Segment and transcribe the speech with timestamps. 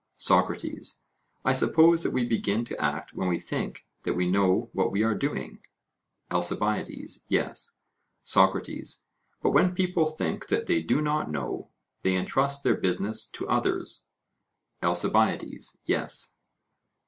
[0.17, 0.99] SOCRATES:
[1.45, 5.03] I suppose that we begin to act when we think that we know what we
[5.03, 5.59] are doing?
[6.31, 7.77] ALCIBIADES: Yes.
[8.23, 9.05] SOCRATES:
[9.43, 11.69] But when people think that they do not know,
[12.01, 14.07] they entrust their business to others?
[14.81, 16.33] ALCIBIADES: Yes.